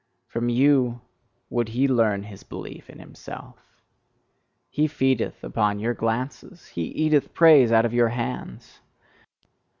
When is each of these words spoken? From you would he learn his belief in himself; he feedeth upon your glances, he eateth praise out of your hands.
From 0.29 0.49
you 0.49 0.99
would 1.51 1.69
he 1.69 1.87
learn 1.87 2.23
his 2.23 2.41
belief 2.41 2.89
in 2.89 2.97
himself; 2.97 3.57
he 4.67 4.87
feedeth 4.87 5.43
upon 5.43 5.77
your 5.77 5.93
glances, 5.93 6.69
he 6.69 6.85
eateth 6.85 7.35
praise 7.35 7.71
out 7.71 7.85
of 7.85 7.93
your 7.93 8.09
hands. 8.09 8.79